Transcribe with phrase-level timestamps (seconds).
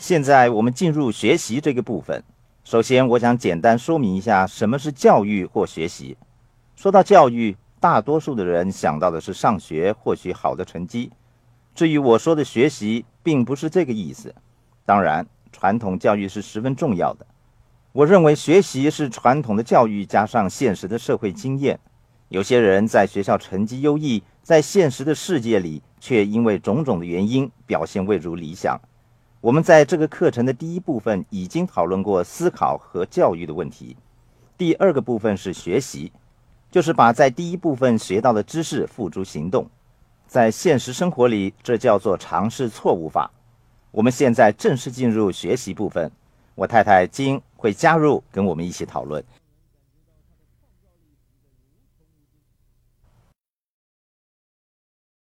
[0.00, 2.24] 现在我们进入学习这个部分。
[2.64, 6.16] 首先，我想简单说明一下什么是教育或学习。
[6.74, 11.10] 说到教育，大多数的人想到的是上学获取好的成绩。
[11.74, 14.34] 至于我说的学习，并不是这个意思。
[14.86, 17.26] 当然，传统教育是十分重要的。
[17.92, 21.78] 我认为学习是传统的教育加上现实的社会经验。
[22.30, 28.80] 有些人在学校成绩优异，在现实的世界里却因为种种的原因表现未如理想。
[29.40, 33.96] 我们在这个课程的第一部分已经讨论过思考和教育的问题。
[34.58, 36.12] 第二个部分是学习。
[36.70, 39.68] 就是把在第一部分学到的知识付诸行动，
[40.28, 43.28] 在现实生活里，这叫做尝试错误法。
[43.90, 46.08] 我们现在正式进入学习部分，
[46.54, 49.20] 我太太金会加入跟我们一起讨论。